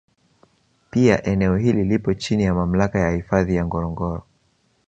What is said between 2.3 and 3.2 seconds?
ya Mamlaka ya